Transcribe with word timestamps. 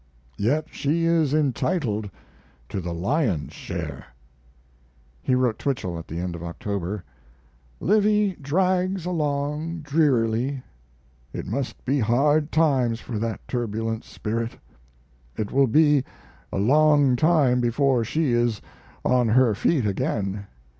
Yet 0.39 0.65
she 0.71 1.05
is 1.05 1.31
entitled 1.31 2.09
to 2.69 2.81
the 2.81 2.91
lion's 2.91 3.53
share. 3.53 4.07
He 5.21 5.35
wrote 5.35 5.59
Twichell 5.59 5.99
at 5.99 6.07
the 6.07 6.17
end 6.17 6.33
of 6.33 6.41
October: 6.41 7.03
Livy 7.79 8.35
drags 8.37 9.05
along 9.05 9.81
drearily. 9.81 10.63
It 11.33 11.45
must 11.45 11.85
be 11.85 11.99
hard 11.99 12.51
times 12.51 12.99
for 12.99 13.19
that 13.19 13.47
turbulent 13.47 14.03
spirit. 14.03 14.57
It 15.37 15.51
will 15.51 15.67
be 15.67 16.03
a 16.51 16.57
long 16.57 17.15
time 17.15 17.61
before 17.61 18.03
she 18.03 18.31
is 18.33 18.59
on 19.05 19.27
her 19.27 19.53
feet 19.53 19.85
again. 19.85 20.47